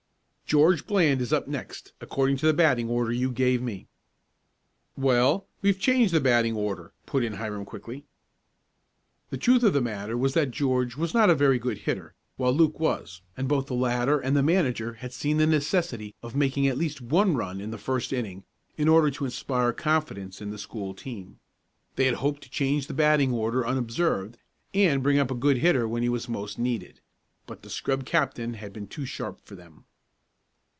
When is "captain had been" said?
28.05-28.87